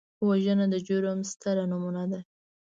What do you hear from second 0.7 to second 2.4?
د جرم ستره نمونه ده